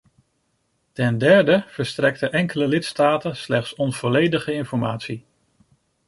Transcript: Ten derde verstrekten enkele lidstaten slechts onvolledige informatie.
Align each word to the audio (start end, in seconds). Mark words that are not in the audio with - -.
Ten 0.91 1.17
derde 1.17 1.63
verstrekten 1.67 2.31
enkele 2.31 2.67
lidstaten 2.67 3.35
slechts 3.35 3.75
onvolledige 3.75 4.53
informatie. 4.53 5.25